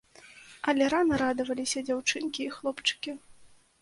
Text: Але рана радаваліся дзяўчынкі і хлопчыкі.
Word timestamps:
Але 0.73 0.87
рана 0.93 1.19
радаваліся 1.23 1.85
дзяўчынкі 1.91 2.41
і 2.47 2.51
хлопчыкі. 2.59 3.11